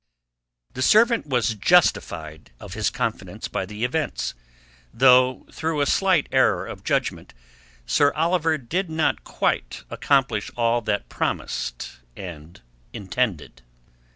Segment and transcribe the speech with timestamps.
[0.73, 4.33] The servant was justified of his confidence by the events,
[4.91, 7.35] though through a slight error of judgment
[7.85, 12.59] Sir Oliver did not quite accomplish all that promised and
[12.93, 13.61] intended.